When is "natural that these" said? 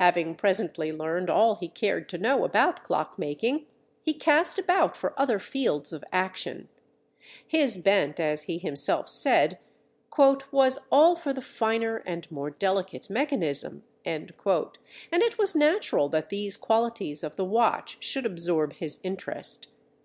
15.54-16.56